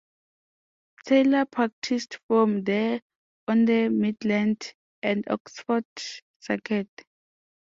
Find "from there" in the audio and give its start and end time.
2.27-3.01